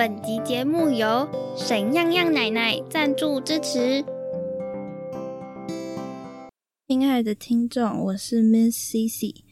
[0.00, 1.28] 本集节目由
[1.58, 4.02] 沈漾漾奶奶赞助支持。
[6.88, 9.42] 亲爱的听众，我是 Miss Cici，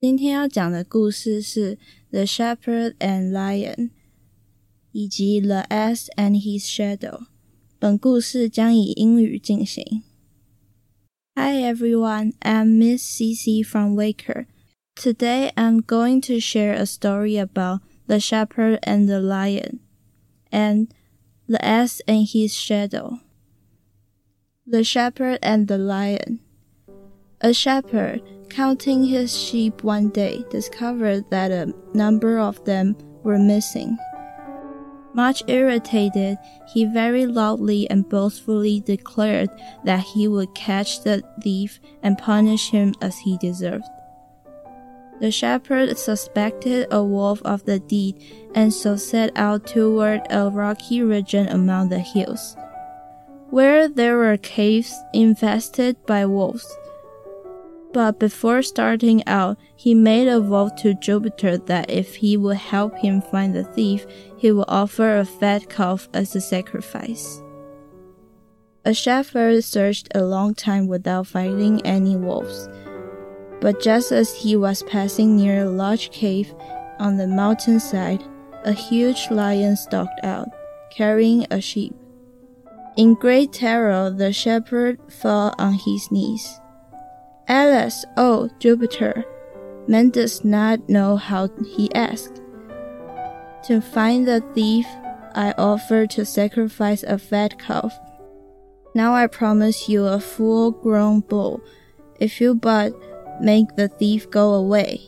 [0.00, 1.74] 今天要讲的故事是
[2.10, 3.74] 《The Shepherd and Lion》
[4.92, 7.18] 以及《The Ass and His Shadow》。
[7.80, 10.04] 本故事将以英语进行。
[11.34, 14.46] Hi everyone, I'm Miss Cici from Waker.
[14.94, 19.78] Today I'm going to share a story about the shepherd and the lion,
[20.50, 20.92] and
[21.46, 23.20] the ass and his shadow.
[24.66, 26.40] The shepherd and the lion.
[27.40, 33.96] A shepherd, counting his sheep one day, discovered that a number of them were missing.
[35.14, 36.36] Much irritated,
[36.74, 39.50] he very loudly and boastfully declared
[39.84, 43.86] that he would catch the thief and punish him as he deserved.
[45.20, 51.02] The shepherd suspected a wolf of the deed and so set out toward a rocky
[51.02, 52.56] region among the hills,
[53.50, 56.66] where there were caves infested by wolves.
[57.92, 62.96] But before starting out, he made a vow to Jupiter that if he would help
[62.96, 64.06] him find the thief,
[64.38, 67.42] he would offer a fat calf as a sacrifice.
[68.86, 72.68] A shepherd searched a long time without finding any wolves.
[73.60, 76.54] But just as he was passing near a large cave
[76.98, 78.24] on the mountainside,
[78.64, 80.48] a huge lion stalked out,
[80.90, 81.94] carrying a sheep.
[82.96, 86.60] In great terror, the shepherd fell on his knees.
[87.48, 89.24] Alas, oh Jupiter,
[89.86, 92.40] man does not know how he asked.
[93.64, 94.86] To find the thief,
[95.34, 97.98] I offer to sacrifice a fat calf.
[98.94, 101.60] Now I promise you a full grown bull,
[102.18, 102.92] if you but
[103.40, 105.00] make the thief go away.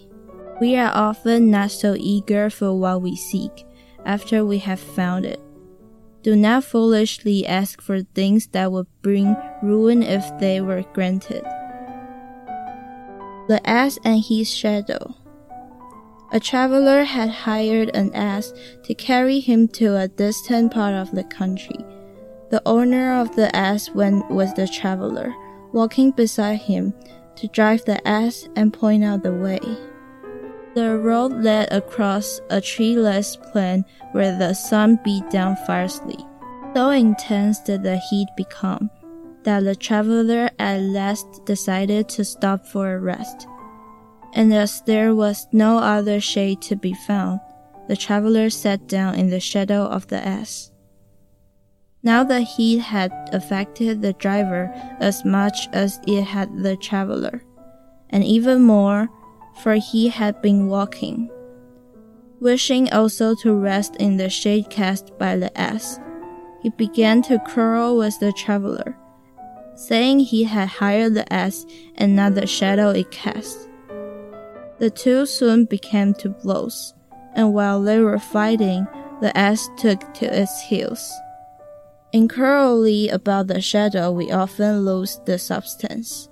[0.60, 3.64] We are often not so eager for what we seek
[4.04, 5.40] after we have found it.
[6.22, 11.42] Do not foolishly ask for things that would bring ruin if they were granted.
[13.48, 15.16] The Ass and His Shadow
[16.30, 18.52] A traveler had hired an ass
[18.84, 21.84] to carry him to a distant part of the country.
[22.50, 25.34] The owner of the ass went with the traveler,
[25.72, 26.94] walking beside him
[27.36, 29.60] to drive the ass and point out the way.
[30.74, 36.18] The road led across a treeless plain where the sun beat down fiercely.
[36.74, 38.90] So intense did the heat become
[39.44, 43.46] that the traveler at last decided to stop for a rest.
[44.32, 47.40] And as there was no other shade to be found,
[47.88, 50.71] the traveler sat down in the shadow of the ass.
[52.04, 57.44] Now the heat had affected the driver as much as it had the traveler,
[58.10, 59.08] and even more,
[59.62, 61.30] for he had been walking.
[62.40, 66.00] Wishing also to rest in the shade cast by the ass,
[66.60, 68.96] he began to quarrel with the traveler,
[69.76, 71.64] saying he had hired the ass
[71.94, 73.68] and not the shadow it cast.
[74.78, 76.94] The two soon became to blows,
[77.34, 78.88] and while they were fighting,
[79.20, 81.12] the ass took to its heels.
[82.12, 86.28] Inquiringly about the shadow, we often lose the substance.